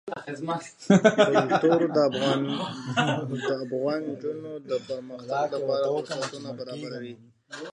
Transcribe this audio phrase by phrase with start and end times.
[1.35, 7.15] کلتور د افغان نجونو د پرمختګ لپاره فرصتونه برابروي.